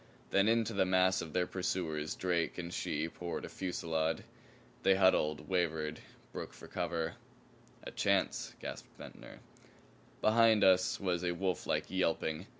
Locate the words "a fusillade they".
3.45-4.95